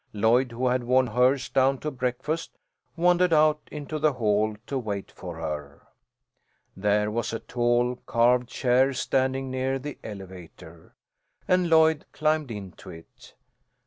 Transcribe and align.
Lloyd, 0.13 0.51
who 0.51 0.65
had 0.65 0.83
worn 0.85 1.05
hers 1.05 1.47
down 1.47 1.77
to 1.81 1.91
breakfast, 1.91 2.57
wandered 2.95 3.31
out 3.31 3.59
into 3.71 3.99
the 3.99 4.13
hall 4.13 4.55
to 4.65 4.79
wait 4.79 5.11
for 5.11 5.35
her. 5.35 5.83
There 6.75 7.11
was 7.11 7.33
a 7.33 7.39
tall, 7.39 7.97
carved 8.07 8.49
chair 8.49 8.93
standing 8.93 9.51
near 9.51 9.77
the 9.77 9.99
elevator, 10.03 10.95
and 11.47 11.69
Lloyd 11.69 12.05
climbed 12.13 12.49
into 12.49 12.89
it. 12.89 13.35